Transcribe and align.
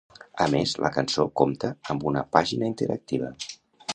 A 0.45 0.45
més, 0.53 0.71
la 0.85 0.89
cançó 0.95 1.25
compta 1.41 1.71
amb 1.95 2.07
una 2.13 2.25
pàgina 2.37 2.73
interactiva. 2.73 3.33